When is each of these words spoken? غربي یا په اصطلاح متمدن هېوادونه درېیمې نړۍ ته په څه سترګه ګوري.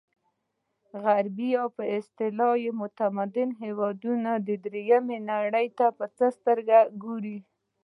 غربي 1.03 1.47
یا 1.55 1.65
په 1.75 1.83
اصطلاح 1.97 2.61
متمدن 2.81 3.49
هېوادونه 3.63 4.31
درېیمې 4.65 5.17
نړۍ 5.31 5.67
ته 5.77 5.85
په 5.97 6.05
څه 6.17 6.25
سترګه 6.37 6.77
ګوري. 7.03 7.37